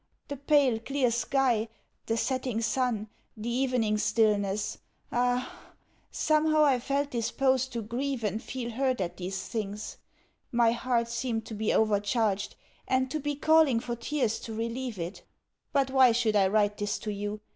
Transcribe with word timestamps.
The 0.29 0.35
pale, 0.37 0.79
clear 0.79 1.11
sky, 1.11 1.69
the 2.07 2.17
setting 2.17 2.59
sun, 2.59 3.07
the 3.37 3.51
evening 3.51 3.99
stillness 3.99 4.79
ah, 5.11 5.55
somehow 6.09 6.63
I 6.65 6.79
felt 6.79 7.11
disposed 7.11 7.71
to 7.73 7.83
grieve 7.83 8.23
and 8.23 8.41
feel 8.41 8.71
hurt 8.71 8.99
at 8.99 9.17
these 9.17 9.43
things; 9.43 9.97
my 10.51 10.71
heart 10.71 11.07
seemed 11.07 11.45
to 11.45 11.53
be 11.53 11.71
over 11.71 11.99
charged, 11.99 12.55
and 12.87 13.11
to 13.11 13.19
be 13.19 13.35
calling 13.35 13.79
for 13.79 13.95
tears 13.95 14.39
to 14.39 14.55
relieve 14.55 14.97
it. 14.97 15.21
But 15.71 15.91
why 15.91 16.13
should 16.13 16.35
I 16.35 16.47
write 16.47 16.79
this 16.79 16.97
to 16.97 17.13
you? 17.13 17.39